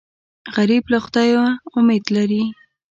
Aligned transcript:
غریب 0.55 0.83
له 0.91 0.99
خدایه 1.05 1.43
امید 1.79 2.05
لري 2.15 2.43